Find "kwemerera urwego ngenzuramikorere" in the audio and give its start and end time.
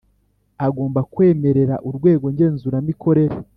1.13-3.37